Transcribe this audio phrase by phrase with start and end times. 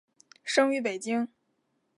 [0.43, 1.27] 生于北京。